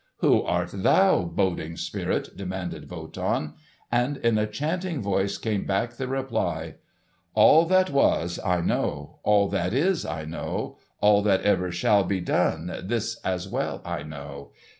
[0.17, 3.53] "Who art thou, boding spirit?" demanded Wotan.
[3.91, 6.77] And in a chanting voice came back the reply:
[7.35, 12.19] "All that was I know, All that is I know, All that ever shall be
[12.19, 14.53] done, This as well I know.